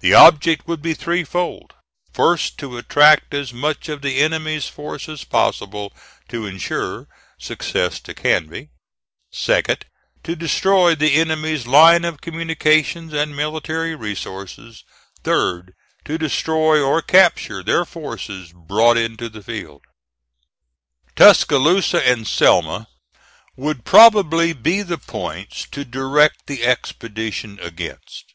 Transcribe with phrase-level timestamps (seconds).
[0.00, 1.74] The object would be threefold:
[2.12, 5.92] first, to attract as much of the enemy's force as possible,
[6.28, 7.06] to insure
[7.38, 8.70] success to Canby;
[9.30, 9.84] second,
[10.24, 14.82] to destroy the enemy's line of communications and military resources;
[15.22, 15.72] third,
[16.04, 19.82] to destroy or capture their forces brought into the field.
[21.14, 22.88] Tuscaloosa and Selma
[23.54, 28.34] would probably be the points to direct the expedition against.